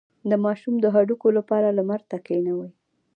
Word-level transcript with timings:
د 0.29 0.31
ماشوم 0.43 0.75
د 0.79 0.85
هډوکو 0.95 1.27
لپاره 1.37 1.67
لمر 1.77 2.01
ته 2.09 2.17
کینوئ 2.25 2.71